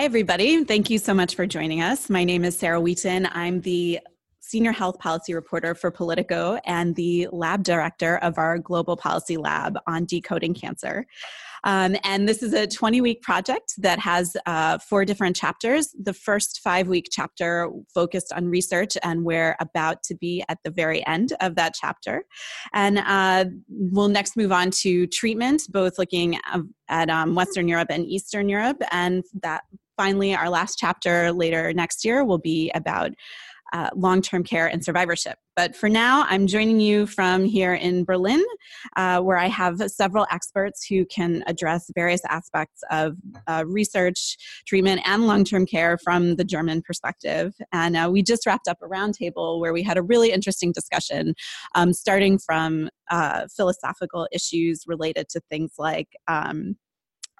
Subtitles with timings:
[0.00, 0.64] Hi, everybody.
[0.64, 2.08] Thank you so much for joining us.
[2.08, 3.28] My name is Sarah Wheaton.
[3.32, 4.00] I'm the
[4.40, 9.78] Senior Health Policy Reporter for Politico and the Lab Director of our Global Policy Lab
[9.86, 11.04] on Decoding Cancer.
[11.64, 15.94] Um, and this is a 20 week project that has uh, four different chapters.
[16.02, 20.70] The first five week chapter focused on research, and we're about to be at the
[20.70, 22.24] very end of that chapter.
[22.72, 26.38] And uh, we'll next move on to treatment, both looking
[26.88, 28.82] at um, Western Europe and Eastern Europe.
[28.90, 29.64] And that
[30.00, 33.10] finally, our last chapter later next year will be about
[33.74, 35.36] uh, long term care and survivorship.
[35.56, 38.42] But for now, I'm joining you from here in Berlin,
[38.96, 43.16] uh, where I have several experts who can address various aspects of
[43.46, 47.52] uh, research, treatment, and long term care from the German perspective.
[47.72, 51.34] And uh, we just wrapped up a roundtable where we had a really interesting discussion,
[51.74, 56.08] um, starting from uh, philosophical issues related to things like.
[56.26, 56.76] Um,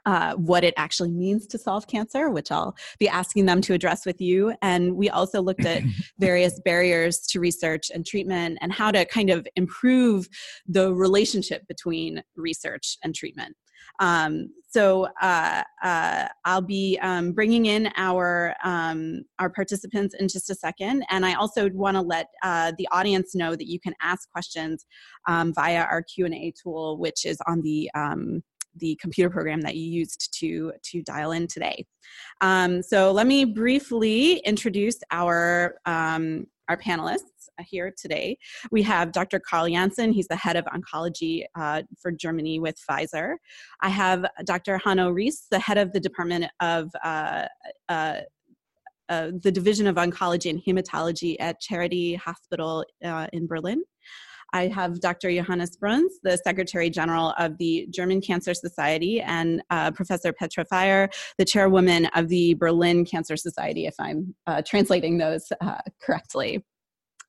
[0.07, 4.07] uh, what it actually means to solve cancer, which I'll be asking them to address
[4.07, 4.55] with you.
[4.63, 5.83] And we also looked at
[6.19, 10.29] various barriers to research and treatment and how to kind of improve
[10.66, 13.57] the relationship between research and treatment.
[13.99, 20.49] Um, so uh, uh, I'll be um, bringing in our um, our participants in just
[20.49, 23.95] a second, and I also want to let uh, the audience know that you can
[24.01, 24.87] ask questions
[25.29, 28.43] um, via our Q and A tool, which is on the um,
[28.76, 31.85] the computer program that you used to to dial in today.
[32.40, 37.21] Um, so let me briefly introduce our um, our panelists
[37.60, 38.38] here today.
[38.71, 39.40] We have Dr.
[39.40, 43.35] Carl Janssen, he's the head of oncology uh, for Germany with Pfizer.
[43.80, 44.79] I have Dr.
[44.79, 47.46] Hanno Riess, the head of the Department of uh,
[47.88, 48.21] uh,
[49.09, 53.82] uh, the Division of Oncology and Hematology at Charité Hospital uh, in Berlin.
[54.52, 55.30] I have Dr.
[55.30, 61.09] Johannes Bruns, the Secretary General of the German Cancer Society, and uh, Professor Petra Feyer,
[61.38, 66.65] the chairwoman of the Berlin Cancer Society, if I'm uh, translating those uh, correctly.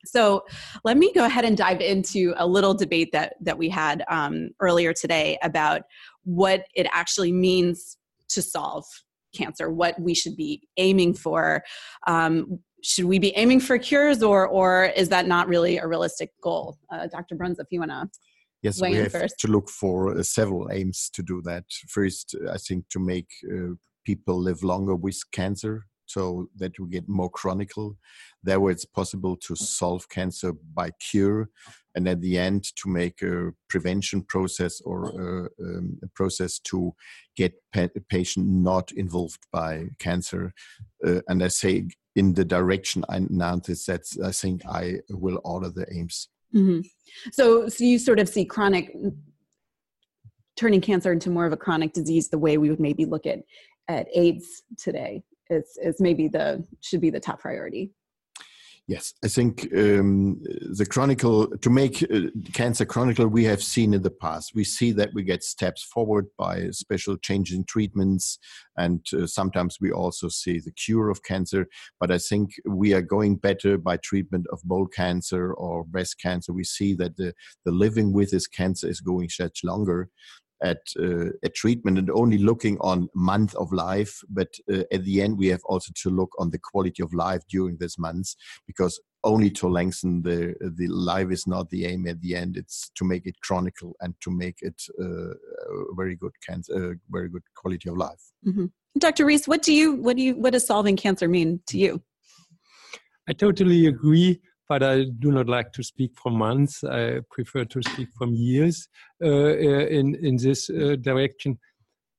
[0.05, 0.43] So
[0.83, 4.49] let me go ahead and dive into a little debate that, that we had um,
[4.59, 5.83] earlier today about
[6.23, 7.97] what it actually means
[8.29, 8.85] to solve
[9.35, 11.63] cancer, what we should be aiming for,
[12.07, 16.31] um, should we be aiming for cures or or is that not really a realistic
[16.41, 16.77] goal?
[16.91, 18.09] Uh, dr bruns if you want to
[18.61, 19.39] yes we have first.
[19.39, 21.65] to look for uh, several aims to do that.
[21.87, 23.73] First i think to make uh,
[24.05, 27.97] people live longer with cancer so that we get more chronicle.
[28.43, 31.49] There where it's possible to solve cancer by cure
[31.95, 36.93] and at the end to make a prevention process or a, um, a process to
[37.35, 40.53] get pa- patient not involved by cancer.
[41.05, 45.69] Uh, and i say in the direction I announced that I think I will order
[45.69, 46.29] the aims.
[46.53, 46.81] Mm-hmm.
[47.31, 48.93] So, so you sort of see chronic
[50.57, 53.39] turning cancer into more of a chronic disease the way we would maybe look at
[53.87, 57.91] at AIDS today is is maybe the should be the top priority.
[58.87, 64.01] Yes, I think um, the chronicle to make uh, cancer chronicle we have seen in
[64.01, 64.51] the past.
[64.53, 68.39] We see that we get steps forward by special change in treatments,
[68.75, 71.67] and uh, sometimes we also see the cure of cancer.
[71.99, 76.51] But I think we are going better by treatment of bowel cancer or breast cancer.
[76.51, 80.09] We see that the the living with this cancer is going much longer,
[80.61, 85.21] at uh, at treatment and only looking on month of life but uh, at the
[85.21, 88.35] end we have also to look on the quality of life during this months
[88.67, 92.57] because only to lengthen the the life is not the aim at the end.
[92.57, 96.95] It's to make it chronicle and to make it uh, a very good cancer uh,
[97.09, 98.23] very good quality of life.
[98.47, 98.65] Mm-hmm.
[98.97, 102.01] dr riess what do you what do you what does solving cancer mean to you?
[103.27, 106.81] I totally agree but I do not like to speak for months.
[106.85, 108.87] I prefer to speak from years
[109.21, 111.59] uh, uh, in, in this uh, direction.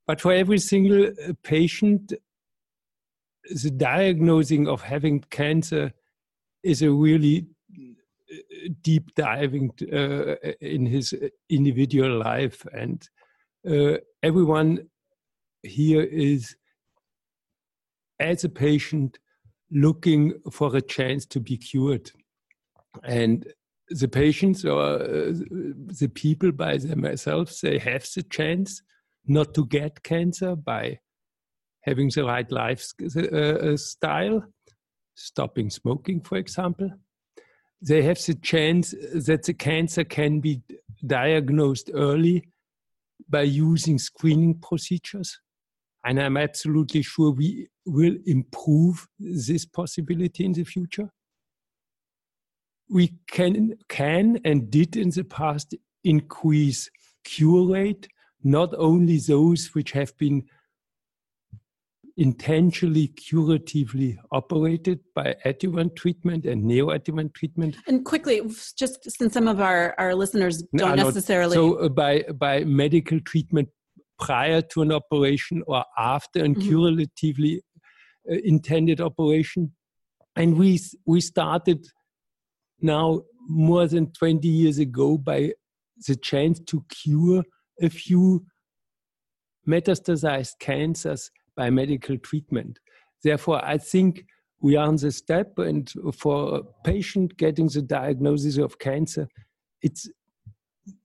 [0.06, 2.12] But for every single uh, patient,
[3.62, 5.94] the diagnosing of having cancer
[6.62, 11.14] is a really uh, deep diving uh, in his
[11.48, 12.66] individual life.
[12.74, 13.08] And
[14.22, 14.90] everyone
[15.62, 16.54] here is,
[18.20, 19.18] as a patient,
[19.70, 22.10] looking for a chance to be cured
[23.04, 23.46] and
[23.88, 25.32] the patients or uh,
[26.00, 28.82] the people by themselves they have the chance
[29.26, 30.98] not to get cancer by
[31.82, 34.46] having the right lifestyle uh,
[35.14, 36.90] stopping smoking for example.
[37.80, 40.62] They have the chance that the cancer can be
[41.04, 42.44] diagnosed early
[43.28, 45.40] by using screening procedures.
[46.04, 51.10] And i'm absolutely sure we will improve this possibility in the future
[52.92, 55.74] we can can and did in the past
[56.04, 56.90] increase
[57.24, 58.06] cure rate,
[58.44, 60.44] not only those which have been
[62.18, 67.76] intentionally curatively operated by adjuvant treatment and neoadjuvant treatment.
[67.86, 68.42] And quickly,
[68.76, 71.54] just since some of our, our listeners don't no, necessarily.
[71.54, 73.70] So, uh, by, by medical treatment
[74.18, 76.60] prior to an operation or after a mm-hmm.
[76.60, 77.62] curatively
[78.30, 79.72] uh, intended operation.
[80.36, 81.86] And we, we started
[82.82, 85.52] now more than 20 years ago by
[86.06, 87.42] the chance to cure
[87.80, 88.44] a few
[89.66, 92.78] metastasized cancers by medical treatment.
[93.22, 94.24] Therefore, I think
[94.60, 99.28] we are on the step, and for a patient getting the diagnosis of cancer,
[99.82, 100.08] it's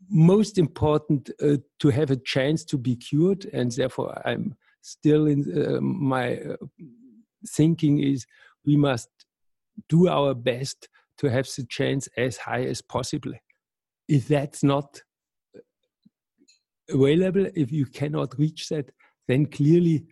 [0.10, 5.42] most important uh, to have a chance to be cured, and therefore, I'm still in
[5.52, 6.56] uh, my uh,
[7.48, 8.26] thinking is
[8.66, 9.10] we must
[9.90, 10.88] do our best
[11.18, 13.34] to have the chance as high as possible.
[14.08, 15.02] If that's not
[16.90, 18.92] available, if you cannot reach that,
[19.28, 20.06] then clearly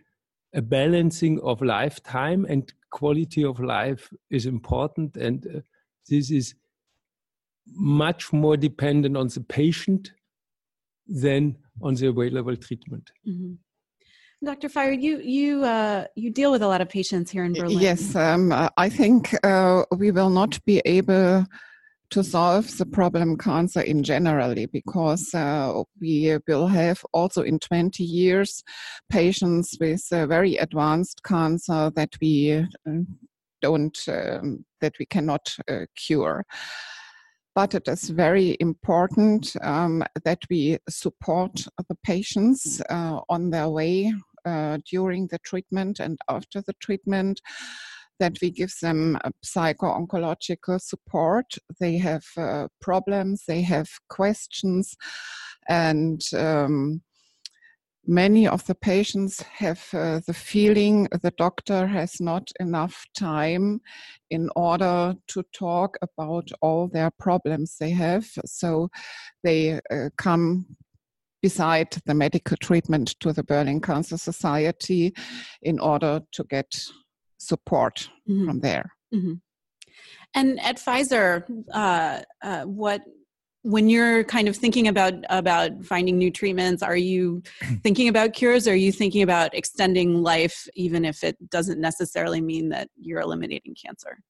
[0.54, 5.16] a balancing of lifetime and quality of life is important.
[5.16, 5.60] And uh,
[6.08, 6.54] this is
[7.72, 10.12] much more dependent on the patient
[11.06, 13.10] than on the available treatment.
[13.26, 13.54] Mm-hmm.
[14.44, 14.68] Dr.
[14.68, 17.78] Feyer, you you uh, you deal with a lot of patients here in Berlin.
[17.78, 21.46] Yes, um, I think uh, we will not be able
[22.10, 28.04] to solve the problem cancer in generally because uh, we will have also in 20
[28.04, 28.62] years
[29.10, 32.92] patients with uh, very advanced cancer that we uh,
[33.60, 36.44] don't um, that we cannot uh, cure
[37.56, 44.12] but it is very important um, that we support the patients uh, on their way
[44.44, 47.40] uh, during the treatment and after the treatment
[48.20, 51.46] that we give them psycho-oncological support.
[51.80, 54.94] They have uh, problems, they have questions,
[55.66, 57.00] and um,
[58.06, 63.80] many of the patients have uh, the feeling the doctor has not enough time
[64.30, 68.26] in order to talk about all their problems they have.
[68.44, 68.90] So
[69.42, 70.66] they uh, come
[71.42, 75.14] beside the medical treatment to the Berlin Cancer Society
[75.62, 76.74] in order to get
[77.38, 78.46] support mm-hmm.
[78.46, 78.92] from there.
[79.14, 79.34] Mm-hmm.
[80.34, 83.00] And at Pfizer, uh, uh, what
[83.66, 87.42] when you're kind of thinking about about finding new treatments, are you
[87.82, 88.68] thinking about cures?
[88.68, 93.20] Or are you thinking about extending life, even if it doesn't necessarily mean that you're
[93.20, 94.20] eliminating cancer?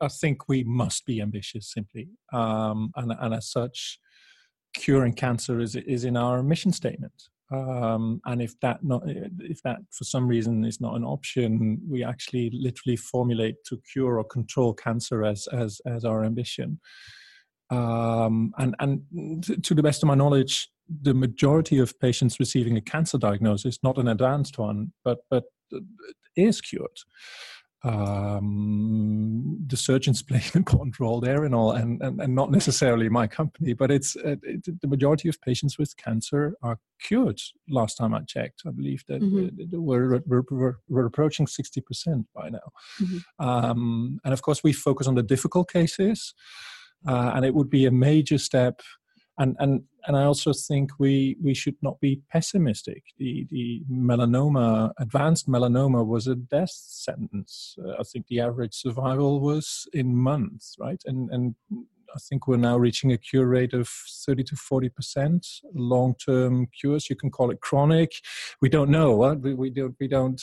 [0.00, 3.98] I think we must be ambitious, simply, um, and, and as such,
[4.74, 7.12] curing cancer is is in our mission statement.
[7.50, 12.04] Um, and if that not if that for some reason is not an option, we
[12.04, 16.78] actually literally formulate to cure or control cancer as as as our ambition.
[17.70, 22.80] Um, and and to the best of my knowledge, the majority of patients receiving a
[22.80, 25.44] cancer diagnosis, not an advanced one, but but
[26.36, 26.98] is cured
[27.84, 33.08] um, the surgeons play an important role there and all, and, and, and not necessarily
[33.08, 37.40] my company, but it's uh, it, the majority of patients with cancer are cured.
[37.68, 39.80] Last time I checked, I believe that mm-hmm.
[39.80, 42.58] we're, we're, we're, we're, approaching 60% by now.
[43.00, 43.46] Mm-hmm.
[43.46, 46.34] Um, and of course, we focus on the difficult cases,
[47.06, 48.80] uh, and it would be a major step
[49.38, 53.02] and and and I also think we we should not be pessimistic.
[53.18, 57.76] The the melanoma, advanced melanoma, was a death sentence.
[57.82, 61.00] Uh, I think the average survival was in months, right?
[61.06, 61.54] And and
[62.14, 67.10] I think we're now reaching a cure rate of 30 to 40 percent long-term cures.
[67.10, 68.12] You can call it chronic.
[68.62, 69.34] We don't know.
[69.34, 69.94] We, we don't.
[70.00, 70.42] We don't.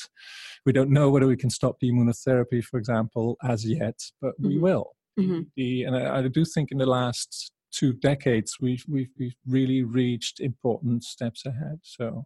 [0.65, 4.47] We don't know whether we can stop the immunotherapy, for example, as yet, but mm-hmm.
[4.47, 4.95] we will.
[5.19, 5.41] Mm-hmm.
[5.55, 9.83] The, and I, I, do think in the last two decades, we've, we've, we've really
[9.83, 11.79] reached important steps ahead.
[11.83, 12.25] So,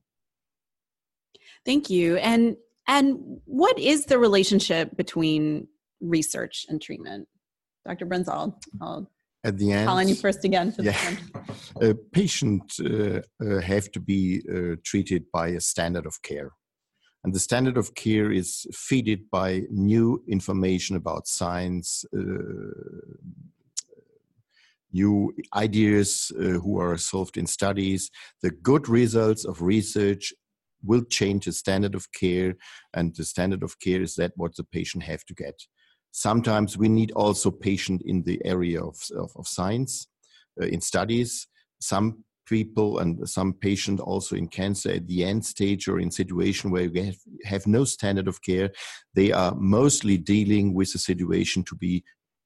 [1.66, 2.18] thank you.
[2.18, 5.68] And and what is the relationship between
[6.02, 7.28] research and treatment,
[7.88, 8.08] Dr.
[8.08, 8.56] Brunzald?
[8.82, 9.12] I'll
[9.44, 10.74] at the end, call on you first again.
[10.80, 11.16] yeah,
[11.82, 16.52] a patient uh, uh, have to be uh, treated by a standard of care.
[17.24, 22.22] And the standard of care is fed by new information about science, uh,
[24.92, 28.10] new ideas uh, who are solved in studies.
[28.42, 30.34] The good results of research
[30.84, 32.56] will change the standard of care,
[32.94, 35.60] and the standard of care is that what the patient have to get.
[36.12, 40.08] Sometimes we need also patient in the area of, of, of science,
[40.62, 41.48] uh, in studies.
[41.82, 46.72] Some people and some patient also in cancer at the end stage or in situation
[46.72, 48.70] where we have, have no standard of care
[49.14, 52.04] they are mostly dealing with a situation to be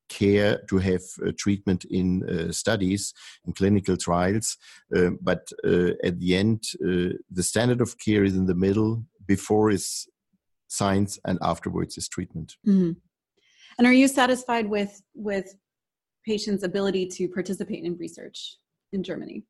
[0.10, 3.14] care to have uh, treatment in uh, studies
[3.46, 4.58] in clinical trials
[4.96, 9.04] uh, but uh, at the end uh, the standard of care is in the middle
[9.26, 10.08] before is
[10.74, 12.56] science and afterwards is treatment.
[12.68, 12.92] Mm-hmm.
[13.78, 15.56] And are you satisfied with with
[16.26, 18.58] patients' ability to participate in research
[18.92, 19.46] in Germany?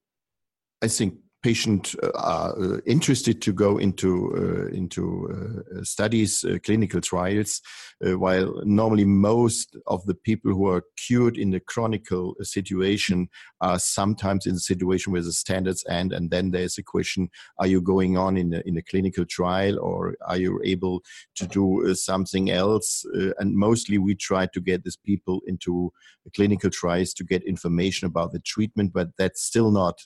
[0.83, 1.13] I think
[1.43, 7.61] patients uh, are uh, interested to go into uh, into uh, studies, uh, clinical trials,
[8.05, 12.07] uh, while normally most of the people who are cured in the chronic
[12.41, 13.29] situation
[13.61, 17.67] are sometimes in a situation where the standards end, and then there's a question: Are
[17.67, 21.01] you going on in a, in a clinical trial, or are you able
[21.35, 23.05] to do something else?
[23.39, 25.91] and mostly, we try to get these people into
[26.35, 30.01] clinical trials to get information about the treatment, but that's still not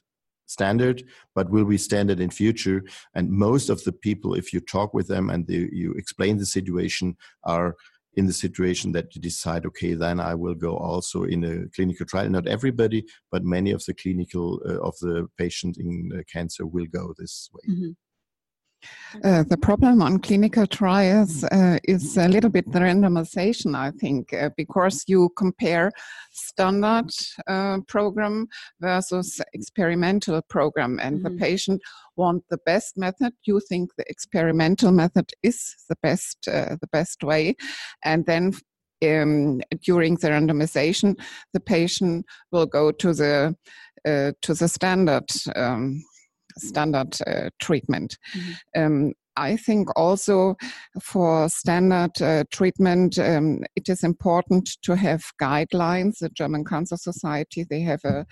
[0.48, 1.04] standard
[1.36, 2.84] but will be standard in future.
[3.13, 6.46] And most of the people if you talk with them and they, you explain the
[6.46, 7.75] situation are
[8.16, 12.06] in the situation that you decide okay then i will go also in a clinical
[12.06, 12.27] trial.
[12.30, 16.88] Not everybody but many of the clinical uh, of the patient in uh, cancer will
[16.92, 17.74] go this way.
[17.74, 17.92] Mm-hmm.
[19.24, 24.34] Uh, the problem on clinical trials uh, is a little bit the randomization, I think,
[24.34, 25.91] uh, because you compare
[26.32, 27.10] standard
[27.48, 28.48] uh, program
[28.82, 31.36] versus experimental program, and mm-hmm.
[31.36, 31.82] the patient
[32.15, 33.34] want the best method.
[33.46, 37.56] You think the experimental method is the best, uh, the best way,
[38.03, 38.53] and then
[39.03, 41.15] um, during the randomization,
[41.53, 43.56] the patient will go to the
[44.06, 45.25] to the standard.
[45.53, 46.01] Um,
[46.58, 48.18] standard uh, treatment.
[48.36, 48.82] Mm-hmm.
[48.82, 50.56] Um, I think also
[51.00, 56.20] for standard uh, treatment, um, it is important to have guidelines.
[56.20, 58.26] The German Cancer Society they have a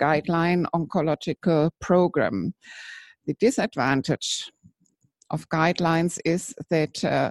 [0.00, 2.54] guideline oncological program.
[3.26, 4.50] The disadvantage
[5.30, 7.30] of guidelines is that uh,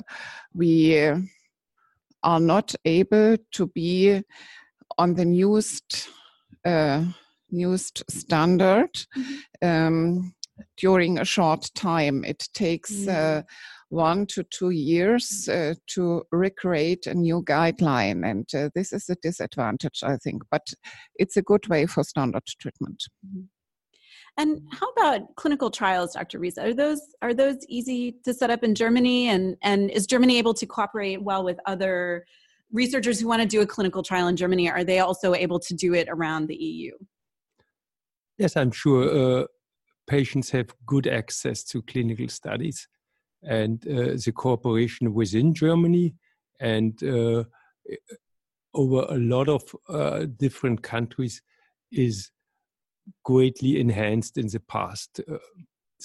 [0.53, 0.97] we
[2.23, 4.21] are not able to be
[4.97, 6.09] on the newest
[6.65, 7.03] uh,
[7.51, 9.67] newest standard mm-hmm.
[9.67, 10.33] um,
[10.77, 12.23] during a short time.
[12.23, 13.39] It takes mm-hmm.
[13.39, 13.41] uh,
[13.89, 19.15] one to two years uh, to recreate a new guideline, and uh, this is a
[19.15, 20.43] disadvantage, I think.
[20.51, 20.73] But
[21.15, 23.03] it's a good way for standard treatment.
[23.25, 23.45] Mm-hmm.
[24.37, 26.39] And how about clinical trials, Dr.
[26.39, 26.57] Riess?
[26.57, 29.27] Are those are those easy to set up in Germany?
[29.27, 32.25] And and is Germany able to cooperate well with other
[32.71, 34.69] researchers who want to do a clinical trial in Germany?
[34.69, 36.91] Are they also able to do it around the EU?
[38.39, 39.45] Yes, I'm sure uh,
[40.07, 42.87] patients have good access to clinical studies
[43.43, 46.15] and uh, the cooperation within Germany
[46.61, 47.43] and uh,
[48.73, 51.41] over a lot of uh, different countries
[51.91, 52.31] is
[53.25, 55.19] greatly enhanced in the past.
[55.29, 55.37] Uh,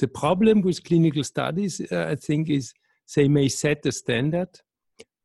[0.00, 2.74] the problem with clinical studies, uh, I think, is
[3.14, 4.48] they may set the standard,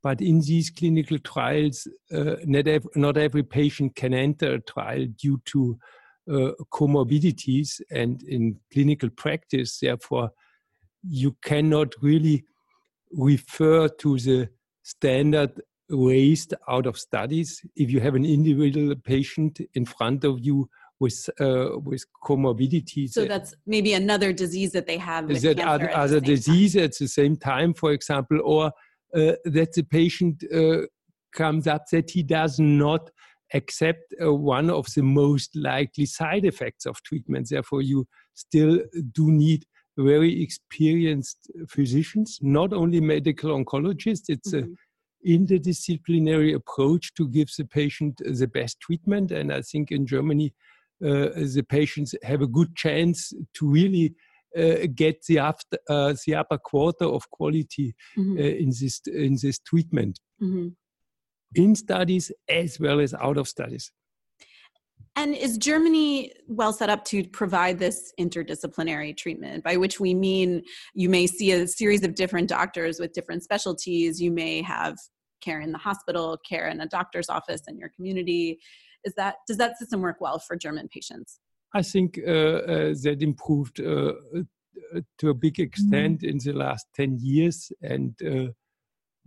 [0.03, 5.41] but in these clinical trials, not, ev- not every patient can enter a trial due
[5.45, 5.79] to
[6.71, 10.29] comorbidities and in clinical practice therefore
[11.03, 12.45] you cannot really
[13.11, 14.49] refer to the
[14.83, 20.69] standard raised out of studies if you have an individual patient in front of you
[20.99, 23.11] with uh, with comorbidities.
[23.11, 25.27] So that's maybe another disease that they have.
[25.27, 26.83] With that other, other disease time.
[26.83, 28.65] at the same time, for example, or
[29.15, 30.81] uh, that the patient uh,
[31.33, 33.09] comes up that he does not
[33.53, 37.49] accept uh, one of the most likely side effects of treatment.
[37.49, 38.79] Therefore, you still
[39.11, 39.65] do need
[39.97, 44.29] very experienced physicians, not only medical oncologists.
[44.29, 44.71] It's mm-hmm.
[44.71, 49.31] a interdisciplinary approach to give the patient the best treatment.
[49.31, 50.53] And I think in Germany,
[51.03, 54.15] uh, the patients have a good chance to really
[54.57, 58.37] uh, get the, after, uh, the upper quarter of quality mm-hmm.
[58.37, 60.19] Uh, in this in this treatment.
[60.41, 60.69] Mm-hmm
[61.55, 63.91] in studies as well as out of studies.
[65.15, 70.63] And is Germany well set up to provide this interdisciplinary treatment, by which we mean
[70.93, 74.21] you may see a series of different doctors with different specialties?
[74.21, 74.97] You may have
[75.41, 78.59] care in the hospital, care in a doctor's office in your community.
[79.03, 81.39] Is that does that system work well for German patients?
[81.73, 86.29] I think uh, uh, that improved uh, uh to a big extent mm-hmm.
[86.29, 88.51] in the last ten years, and uh,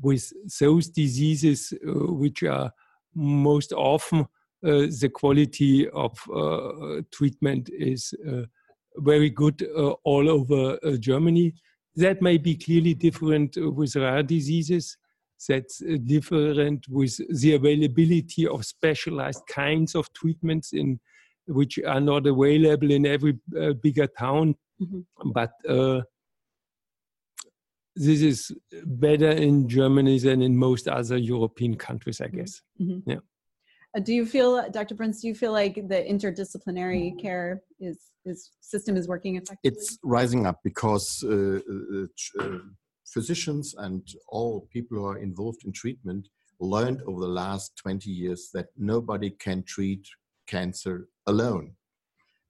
[0.01, 2.73] with those diseases uh, which are
[3.15, 4.21] most often
[4.65, 8.15] uh, the quality of uh, treatment is
[8.97, 9.63] very good
[10.05, 11.55] all over Germany.
[11.97, 14.97] That may be clearly different with rare diseases
[15.49, 21.01] that's different with the availability of specialized kinds of treatments in
[21.47, 25.31] which are not available in every uh, bigger town mm-hmm.
[25.33, 26.01] but uh,
[27.95, 28.51] this is
[28.85, 32.63] better in Germany than in most other European countries, I guess.
[32.81, 33.11] Mm-hmm.
[33.11, 33.19] Yeah.
[33.95, 34.95] Uh, do you feel, Dr.
[34.95, 35.21] Prince?
[35.21, 39.71] do you feel like the interdisciplinary care is, is system is working effectively?
[39.71, 42.59] It's rising up because uh, uh, uh
[43.07, 46.29] physicians and all people who are involved in treatment
[46.61, 50.07] learned over the last 20 years that nobody can treat
[50.47, 51.75] cancer alone.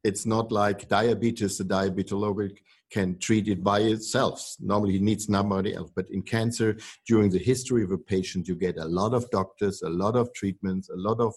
[0.04, 2.58] It's not like diabetes, the diabetologist
[2.92, 4.54] can treat it by itself.
[4.60, 5.90] Normally, he needs nobody else.
[5.94, 6.76] But in cancer,
[7.08, 10.32] during the history of a patient, you get a lot of doctors, a lot of
[10.34, 11.34] treatments, a lot of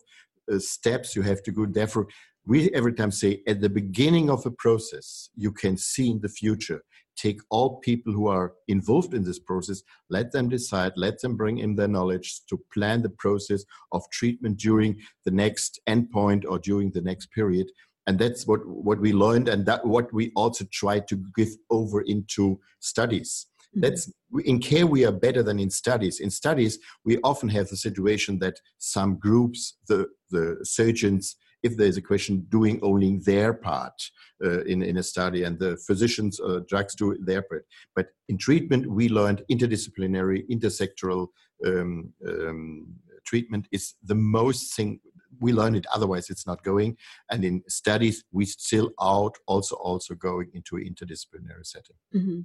[0.52, 1.66] uh, steps you have to go.
[1.66, 2.08] Therefore,
[2.46, 6.30] we every time say at the beginning of a process, you can see in the
[6.30, 6.84] future.
[7.18, 11.60] Take all people who are involved in this process, let them decide, let them bring
[11.60, 16.92] in their knowledge to plan the process of treatment during the next endpoint or during
[16.92, 17.68] the next period
[18.08, 22.02] and that's what what we learned and that what we also try to give over
[22.02, 23.48] into studies.
[23.76, 23.82] Mm-hmm.
[23.82, 24.12] that's
[24.46, 26.20] in care we are better than in studies.
[26.20, 31.98] In studies we often have the situation that some groups the the surgeons if there's
[31.98, 33.98] a question doing only their part
[34.46, 37.66] uh, in, in a study and the physicians uh, drugs do their part.
[37.96, 41.28] But in treatment we learned interdisciplinary intersectoral
[41.66, 42.88] um, um,
[43.26, 45.00] treatment is the most thing
[45.40, 46.98] we learn it otherwise it's not going.
[47.30, 51.96] And in studies we still out also also going into interdisciplinary setting.
[52.16, 52.40] Mm-hmm.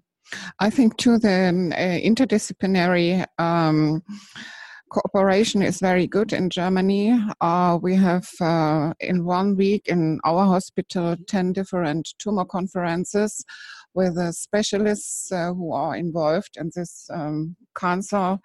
[0.58, 4.02] i think too the um, uh, interdisciplinary um,
[4.90, 7.18] cooperation is very good in germany.
[7.40, 13.44] Uh, we have uh, in one week in our hospital 10 different tumor conferences
[13.94, 18.38] with the specialists uh, who are involved in this um, cancer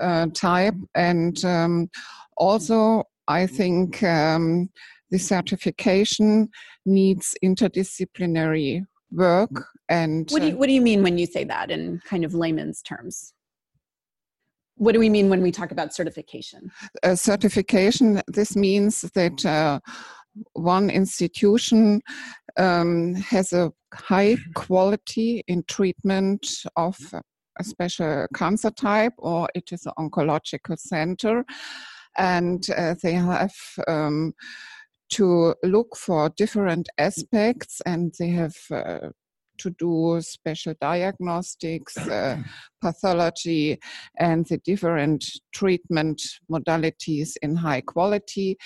[0.00, 0.74] uh, type.
[0.94, 1.90] And um,
[2.36, 4.70] also I think um,
[5.10, 6.48] the certification
[6.84, 9.66] needs interdisciplinary work.
[9.88, 12.24] And what do you, uh, what do you mean when you say that in kind
[12.24, 13.34] of layman's terms?
[14.76, 16.72] What do we mean when we talk about certification?
[17.02, 18.22] Uh, certification.
[18.26, 19.80] This means that uh,
[20.54, 22.00] one institution
[22.56, 26.96] um, has a high quality in treatment of
[27.60, 31.44] a special cancer type, or it is an oncological center
[32.16, 33.54] and uh, they have
[33.88, 34.34] um,
[35.10, 39.10] to look for different aspects and they have uh,
[39.58, 42.38] to do special diagnostics, uh,
[42.82, 43.78] pathology,
[44.18, 46.20] and the different treatment
[46.50, 48.56] modalities in high quality.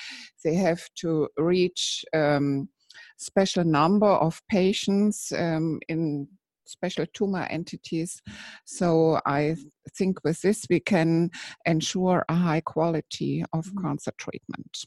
[0.45, 2.69] They have to reach um,
[3.19, 6.29] special number of patients um, in
[6.67, 8.21] special tumor entities.
[8.65, 9.57] So I
[9.97, 11.31] think with this we can
[11.65, 13.87] ensure a high quality of mm-hmm.
[13.87, 14.87] cancer treatment.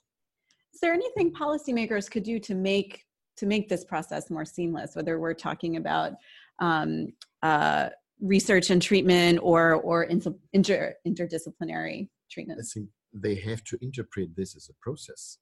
[0.74, 3.04] Is there anything policymakers could do to make
[3.38, 4.96] to make this process more seamless?
[4.96, 6.14] Whether we're talking about
[6.60, 7.90] um, uh,
[8.22, 12.60] research and treatment or or inter, inter, interdisciplinary treatment?
[12.62, 15.40] I think they have to interpret this as a process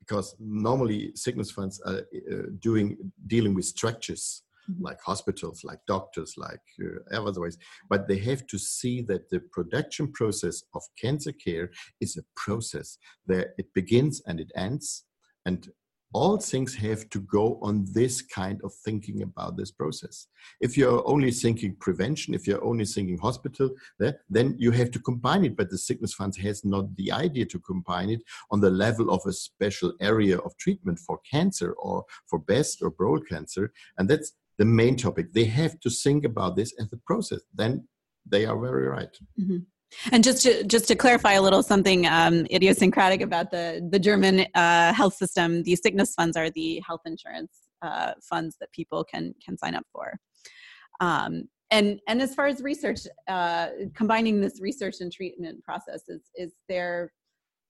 [0.00, 2.00] because normally sickness funds are
[2.32, 4.84] uh, doing dealing with structures mm-hmm.
[4.84, 7.58] like hospitals, like doctors, like uh, otherwise.
[7.88, 12.98] But they have to see that the production process of cancer care is a process
[13.26, 15.04] where it begins and it ends.
[15.46, 15.68] And
[16.12, 20.26] all things have to go on this kind of thinking about this process.
[20.60, 23.70] If you're only thinking prevention, if you're only thinking hospital,
[24.28, 25.56] then you have to combine it.
[25.56, 29.22] But the sickness fund has not the idea to combine it on the level of
[29.26, 33.72] a special area of treatment for cancer or for breast or bowel cancer.
[33.96, 35.32] And that's the main topic.
[35.32, 37.40] They have to think about this as a process.
[37.54, 37.88] Then
[38.30, 39.16] they are very right.
[39.40, 39.60] Mm-hmm.
[40.12, 44.46] And just to just to clarify a little something um, idiosyncratic about the the German
[44.54, 49.34] uh, health system, the sickness funds are the health insurance uh, funds that people can
[49.44, 50.06] can sign up for.
[51.00, 56.22] Um, and and as far as research, uh, combining this research and treatment process is
[56.34, 57.12] is there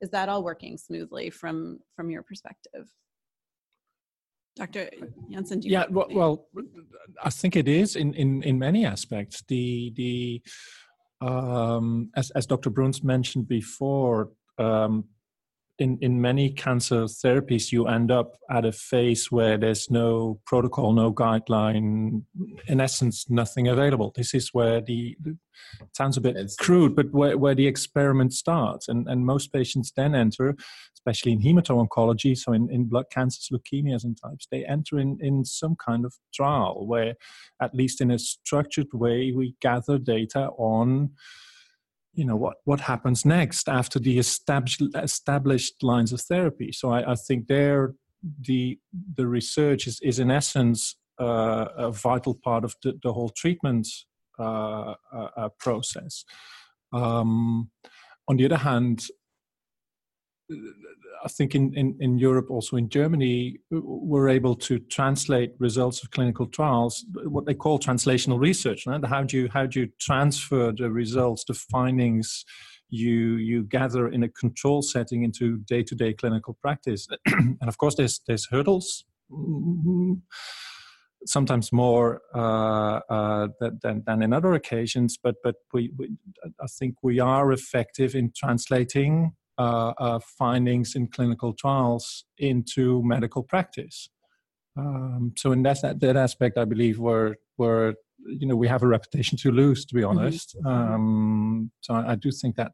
[0.00, 2.86] is that all working smoothly from from your perspective?
[4.56, 4.90] Dr.
[5.30, 6.46] Janssen, yeah, well, well,
[7.22, 9.42] I think it is in, in, in many aspects.
[9.48, 10.42] The the
[11.20, 12.70] um, as as Dr.
[12.70, 15.04] Bruns mentioned before, um,
[15.80, 20.92] in, in many cancer therapies, you end up at a phase where there's no protocol,
[20.92, 22.22] no guideline,
[22.68, 24.12] in essence, nothing available.
[24.14, 25.16] This is where the,
[25.96, 28.88] sounds a bit it's, crude, but where, where the experiment starts.
[28.88, 30.54] And, and most patients then enter,
[30.94, 35.46] especially in hemato-oncology, so in, in blood cancers, leukemias, and types, they enter in, in
[35.46, 37.14] some kind of trial where,
[37.62, 41.10] at least in a structured way, we gather data on
[42.12, 46.72] you know what what happens next after the established established lines of therapy.
[46.72, 47.94] So i, I think there
[48.40, 48.78] the
[49.16, 53.86] the research is, is in essence uh, a vital part of the, the whole treatment
[54.38, 56.24] uh, uh, uh process.
[56.92, 57.70] Um,
[58.28, 59.06] on the other hand
[61.22, 66.10] I think in, in, in Europe, also in Germany, we're able to translate results of
[66.10, 68.86] clinical trials, what they call translational research.
[68.86, 69.04] Right?
[69.04, 72.44] How do you how do you transfer the results, the findings
[72.88, 77.06] you you gather in a control setting into day to day clinical practice?
[77.26, 79.04] and of course, there's there's hurdles.
[81.26, 86.16] Sometimes more uh, uh, than, than in other occasions, but but we, we
[86.62, 89.32] I think we are effective in translating
[90.38, 94.08] findings in clinical trials into medical practice.
[94.76, 97.94] Um, so in that, that aspect, I believe we're, we're
[98.26, 100.18] you know we have a reputation to lose, to be mm-hmm.
[100.18, 100.56] honest.
[100.64, 100.94] Mm-hmm.
[100.94, 102.72] Um, so I, I, do think that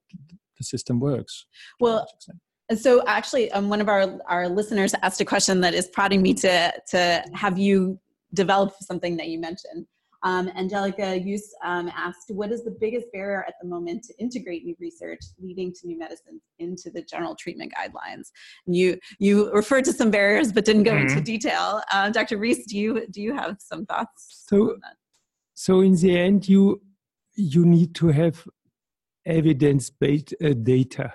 [0.58, 1.46] the system works.
[1.80, 2.06] Well.
[2.76, 6.34] So actually, um, one of our, our listeners asked a question that is prodding me
[6.34, 8.00] to to have you
[8.34, 9.86] develop something that you mentioned.
[10.26, 14.64] Um, Angelica Use um, asked, what is the biggest barrier at the moment to integrate
[14.64, 18.32] new research leading to new medicines into the general treatment guidelines?
[18.66, 21.08] And you you referred to some barriers, but didn't go mm-hmm.
[21.08, 21.80] into detail.
[21.92, 22.38] Uh, Dr.
[22.38, 24.44] Riess, do you do you have some thoughts?
[24.48, 24.76] So,
[25.54, 26.82] so in the end, you
[27.36, 28.44] you need to have
[29.24, 31.12] evidence-based uh, data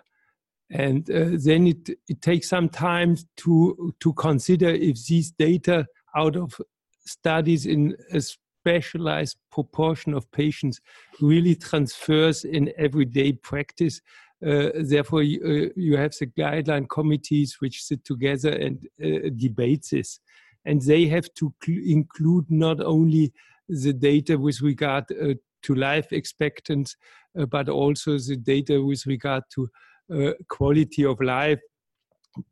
[0.69, 6.35] and uh, then it, it takes some time to to consider if these data out
[6.35, 6.59] of
[7.05, 8.21] studies in a
[8.61, 10.79] specialized proportion of patients
[11.19, 14.01] really transfers in everyday practice.
[14.45, 19.87] Uh, therefore, you, uh, you, have the guideline committees which sit together and uh, debate
[19.91, 20.19] this.
[20.65, 23.33] And they have to cl- include not only
[23.67, 26.95] the data with regard uh, to life expectancy,
[27.39, 29.69] uh, but also the data with regard to
[30.13, 31.59] uh, quality of life,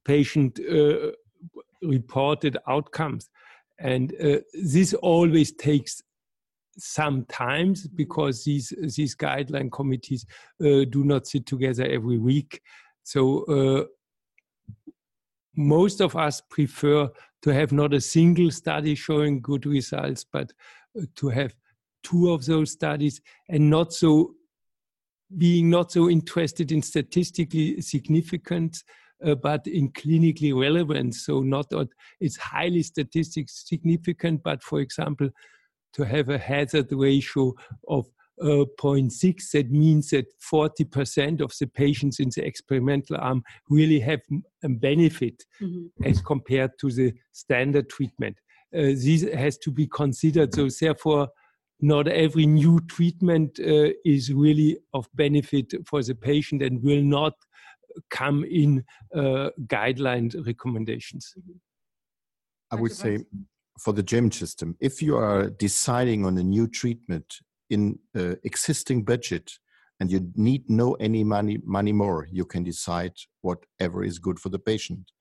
[0.06, 0.60] patient
[1.82, 3.30] reported outcomes.
[3.80, 6.02] And uh, this always takes
[6.78, 10.26] some times because these these guideline committees
[10.62, 12.62] uh, do not sit together every week.
[13.04, 13.86] So uh,
[15.56, 17.10] most of us prefer
[17.42, 20.52] to have not a single study showing good results, but
[20.98, 21.54] uh, to have
[22.04, 24.36] two of those studies and not so
[25.38, 28.84] being not so interested in statistically significant
[29.26, 31.16] uh, but in clinically relevant.
[31.16, 35.30] So not that it's highly statistically significant, but for example,
[35.94, 37.54] to have a hazard ratio
[37.88, 38.06] of
[38.42, 44.22] uh, 0.6, that means that 40% of the patients in the experimental arm really have
[44.64, 46.04] a benefit mm-hmm.
[46.06, 48.38] as compared to the standard treatment.
[48.74, 50.54] Uh, this has to be considered.
[50.54, 51.30] So, therefore,
[51.82, 57.34] not every new treatment uh, is really of benefit for the patient and will not
[58.10, 58.84] come in
[59.16, 61.34] uh, guideline recommendations.
[62.72, 63.20] I would say
[63.80, 67.38] for the German system, if you are deciding on a new treatment
[67.70, 69.52] in uh, existing budget
[70.00, 74.50] and you need no any money money more, you can decide whatever is good for
[74.50, 75.12] the patient.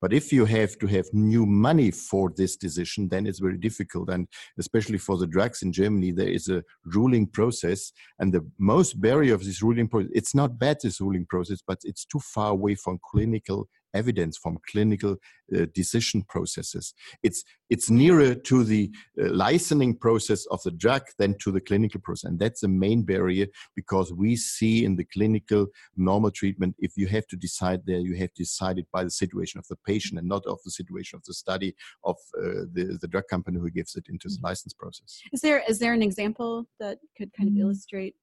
[0.00, 4.08] But if you have to have new money for this decision, then it's very difficult.
[4.08, 4.26] And
[4.58, 7.92] especially for the drugs in Germany, there is a ruling process.
[8.18, 11.78] And the most barrier of this ruling process, it's not bad, this ruling process, but
[11.84, 15.16] it's too far away from clinical evidence from clinical
[15.56, 16.94] uh, decision processes.
[17.22, 22.00] It's it's nearer to the uh, licensing process of the drug than to the clinical
[22.00, 26.92] process, and that's the main barrier because we see in the clinical normal treatment if
[26.96, 29.76] you have to decide there, you have to decide it by the situation of the
[29.86, 31.74] patient and not of the situation of the study
[32.04, 34.46] of uh, the the drug company who gives it into the mm-hmm.
[34.46, 35.20] license process.
[35.32, 37.62] Is there is there an example that could kind of mm-hmm.
[37.62, 38.14] illustrate?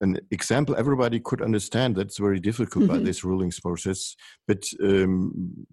[0.00, 1.96] An example everybody could understand.
[1.96, 2.98] That's very difficult mm-hmm.
[2.98, 4.14] by this rulings process.
[4.46, 5.66] But um,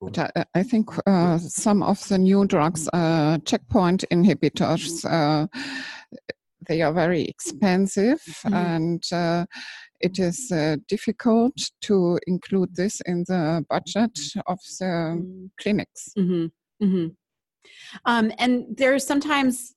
[0.00, 5.46] but I, I think uh, some of the new drugs, uh, checkpoint inhibitors, uh,
[6.68, 8.54] they are very expensive mm-hmm.
[8.54, 9.46] and uh,
[10.00, 14.16] it is uh, difficult to include this in the budget
[14.46, 15.46] of the mm-hmm.
[15.60, 16.10] clinics.
[16.16, 16.84] Mm-hmm.
[16.84, 17.06] mm-hmm.
[18.04, 19.74] Um, and there's sometimes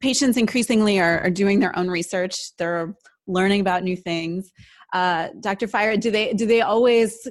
[0.00, 2.34] patients increasingly are, are doing their own research.
[2.56, 2.94] They're
[3.26, 4.50] learning about new things.
[4.92, 5.66] Uh, Dr.
[5.66, 7.28] Feyer, do they do they always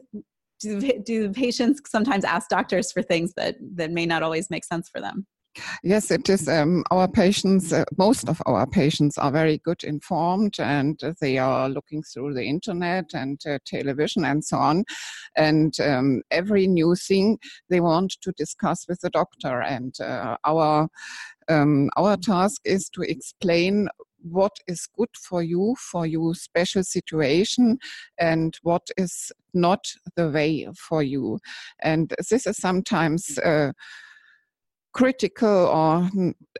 [0.59, 4.89] do, do patients sometimes ask doctors for things that that may not always make sense
[4.89, 5.25] for them?
[5.83, 6.47] Yes, it is.
[6.47, 11.69] Um, our patients, uh, most of our patients are very good informed and they are
[11.69, 14.83] looking through the internet and uh, television and so on.
[15.35, 19.61] And um, every new thing they want to discuss with the doctor.
[19.61, 20.89] And uh, our
[21.49, 23.87] um, our task is to explain
[24.23, 27.77] what is good for you for your special situation
[28.19, 31.39] and what is not the way for you.
[31.81, 33.71] And this is sometimes uh,
[34.93, 36.09] critical or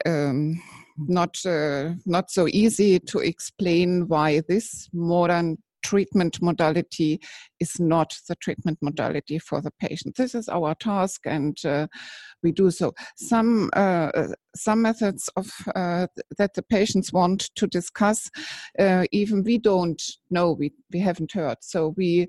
[0.06, 0.62] um,
[0.98, 7.20] not uh, not so easy to explain why this modern treatment modality
[7.60, 10.16] is not the treatment modality for the patient.
[10.18, 11.88] This is our task, and uh,
[12.44, 12.94] we do so.
[13.16, 18.30] Some uh, some methods of uh, that the patients want to discuss,
[18.78, 21.58] uh, even we don't know, we we haven't heard.
[21.62, 22.28] So we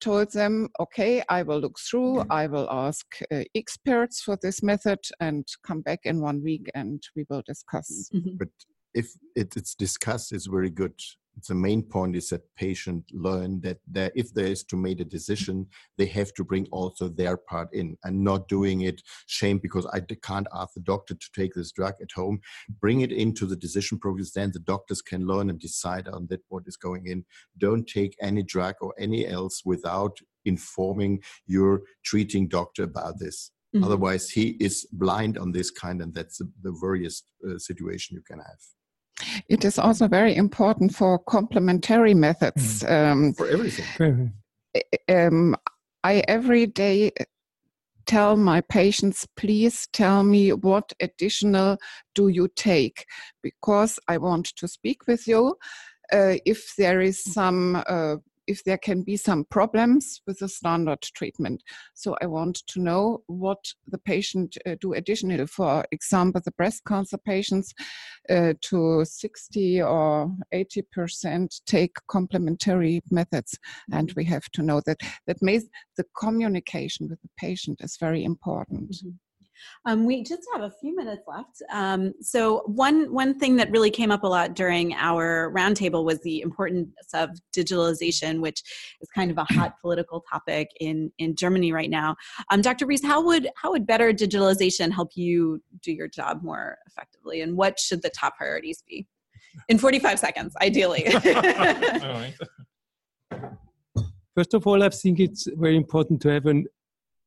[0.00, 5.00] told them, okay, I will look through, I will ask uh, experts for this method
[5.18, 8.08] and come back in one week and we will discuss.
[8.14, 8.36] Mm-hmm.
[8.38, 8.48] But
[8.94, 10.94] if it, it's discussed, it's very good
[11.46, 15.04] the main point is that patient learn that there, if there is to make a
[15.04, 19.86] decision, they have to bring also their part in and not doing it shame because
[19.86, 22.40] I can't ask the doctor to take this drug at home.
[22.80, 26.40] Bring it into the decision process, then the doctors can learn and decide on that
[26.48, 27.24] what is going in.
[27.58, 33.50] Don't take any drug or any else without informing your treating doctor about this.
[33.74, 33.84] Mm-hmm.
[33.84, 38.22] Otherwise, he is blind on this kind, and that's the, the worst uh, situation you
[38.22, 38.58] can have.
[39.48, 42.82] It is also very important for complementary methods.
[42.82, 43.12] Mm.
[43.12, 44.32] Um, for everything.
[45.08, 45.56] Um,
[46.04, 47.12] I every day
[48.06, 51.76] tell my patients, please tell me what additional
[52.14, 53.04] do you take
[53.42, 55.56] because I want to speak with you.
[56.10, 58.16] Uh, if there is some uh,
[58.48, 61.62] if there can be some problems with the standard treatment.
[61.94, 65.46] So I want to know what the patient uh, do additionally.
[65.46, 67.74] For example, the breast cancer patients
[68.28, 73.58] uh, to 60 or 80 percent take complementary methods,
[73.92, 78.24] and we have to know that that makes the communication with the patient is very
[78.24, 78.90] important.
[78.92, 79.10] Mm-hmm.
[79.84, 81.62] Um, we just have a few minutes left.
[81.72, 86.20] Um, so one one thing that really came up a lot during our roundtable was
[86.22, 88.62] the importance of digitalization, which
[89.00, 92.16] is kind of a hot political topic in in Germany right now.
[92.50, 92.86] Um, Dr.
[92.86, 97.56] Riess, how would how would better digitalization help you do your job more effectively, and
[97.56, 99.06] what should the top priorities be?
[99.68, 101.04] In 45 seconds, ideally.
[104.38, 106.66] First of all, I think it's very important to have an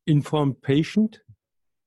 [0.08, 1.20] informed patient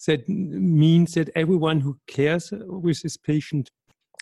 [0.07, 3.71] that means that everyone who cares with this patient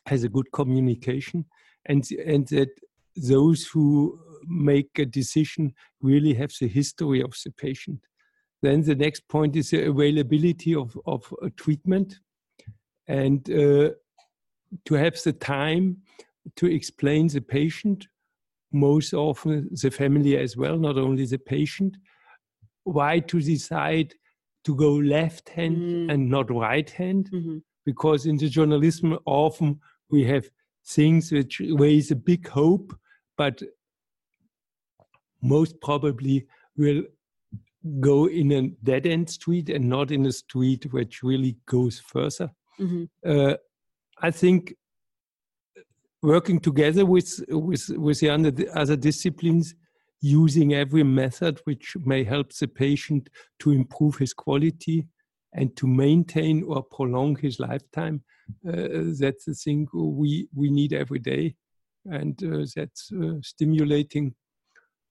[0.06, 1.44] has a good communication
[1.86, 2.70] and, and that
[3.16, 8.00] those who make a decision really have the history of the patient.
[8.62, 12.20] Then the next point is the availability of, of treatment
[13.08, 13.90] and uh,
[14.84, 15.98] to have the time
[16.56, 18.06] to explain the patient,
[18.72, 21.96] most often the family as well, not only the patient,
[22.84, 24.14] why to decide
[24.64, 26.12] to go left hand mm.
[26.12, 27.58] and not right hand mm-hmm.
[27.84, 30.48] because in the journalism often we have
[30.86, 32.94] things which raise a big hope
[33.36, 33.62] but
[35.42, 36.46] most probably
[36.76, 37.02] will
[38.00, 42.50] go in a dead end street and not in a street which really goes further
[42.78, 43.04] mm-hmm.
[43.26, 43.54] uh,
[44.20, 44.74] i think
[46.22, 49.74] working together with with with the other, other disciplines
[50.22, 55.06] using every method which may help the patient to improve his quality
[55.52, 58.22] and to maintain or prolong his lifetime.
[58.66, 61.54] Uh, that's the thing we, we need every day.
[62.06, 64.34] And uh, that's uh, stimulating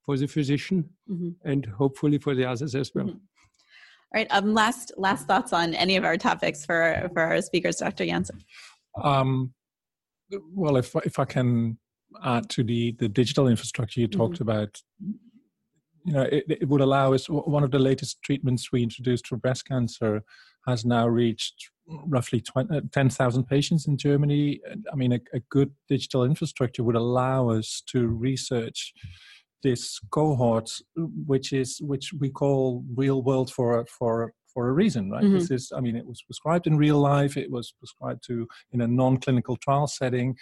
[0.06, 1.30] for the physician mm-hmm.
[1.44, 3.06] and hopefully for the others as well.
[3.06, 3.18] Mm-hmm.
[4.14, 4.28] All right.
[4.32, 8.06] Um, last last thoughts on any of our topics for for our speakers, Dr.
[8.06, 8.44] Jansen.
[9.02, 9.54] Um,
[10.54, 11.78] well, if if I can
[12.24, 14.50] add to the the digital infrastructure you talked mm-hmm.
[14.50, 14.82] about
[16.06, 19.38] you know it, it, would allow us one of the latest treatments we introduced for
[19.38, 20.24] breast cancer
[20.68, 24.60] has now reached roughly uh, 10,000 patients in Germany
[24.92, 28.94] i mean a, a, good digital infrastructure would allow us to research
[29.64, 30.72] this cohort
[31.26, 35.38] which is which we call real world for for for a reason right mm-hmm.
[35.38, 38.82] this is i mean it was prescribed in real life it was prescribed to in
[38.82, 40.36] a non-clinical trial setting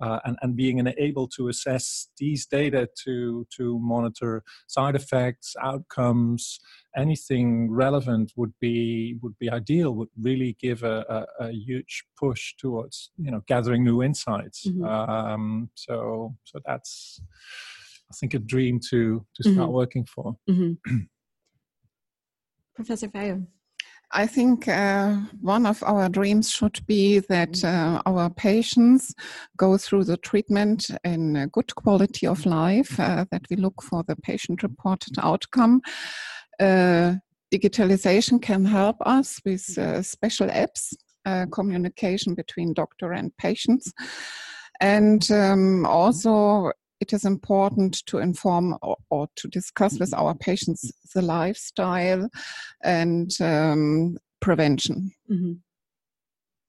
[0.00, 6.58] uh, and, and being able to assess these data to, to monitor side effects, outcomes,
[6.96, 9.94] anything relevant would be would be ideal.
[9.94, 14.66] Would really give a, a, a huge push towards you know gathering new insights.
[14.66, 14.84] Mm-hmm.
[14.84, 17.20] Um, so so that's
[18.10, 19.72] I think a dream to to start mm-hmm.
[19.72, 20.36] working for.
[20.48, 20.96] Mm-hmm.
[22.74, 23.46] Professor Feyer.
[24.12, 27.96] I think uh, one of our dreams should be that mm-hmm.
[27.96, 29.14] uh, our patients
[29.56, 34.02] go through the treatment in a good quality of life, uh, that we look for
[34.02, 35.80] the patient reported outcome.
[36.58, 37.14] Uh,
[37.54, 40.92] digitalization can help us with uh, special apps,
[41.24, 43.92] uh, communication between doctor and patients.
[44.80, 50.92] And um, also it is important to inform or, or to discuss with our patients
[51.14, 52.28] the lifestyle
[52.82, 55.12] and um, prevention.
[55.30, 55.52] Mm-hmm.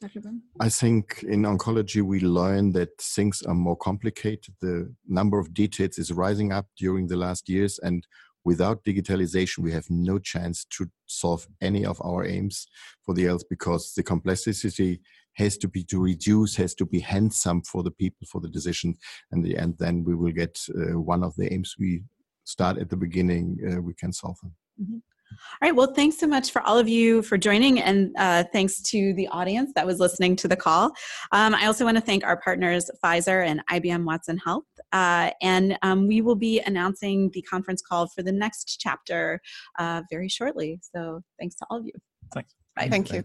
[0.01, 0.21] Dr.
[0.21, 0.41] Boom?
[0.59, 4.55] I think in oncology we learn that things are more complicated.
[4.59, 8.07] The number of details is rising up during the last years, and
[8.43, 12.65] without digitalization, we have no chance to solve any of our aims
[13.03, 15.01] for the health because the complexity
[15.33, 18.95] has to be to reduce, has to be handsome for the people, for the decision,
[19.31, 19.75] and the end.
[19.79, 22.03] Then we will get uh, one of the aims we
[22.43, 23.57] start at the beginning.
[23.65, 24.55] Uh, we can solve them.
[24.81, 24.97] Mm-hmm.
[25.31, 25.75] All right.
[25.75, 29.27] Well, thanks so much for all of you for joining, and uh, thanks to the
[29.29, 30.91] audience that was listening to the call.
[31.31, 34.65] Um, I also want to thank our partners, Pfizer and IBM Watson Health.
[34.91, 39.39] Uh, and um, we will be announcing the conference call for the next chapter
[39.79, 40.79] uh, very shortly.
[40.93, 41.93] So, thanks to all of you.
[42.33, 42.53] Thanks.
[42.75, 42.89] Bye.
[42.89, 43.23] Thank you.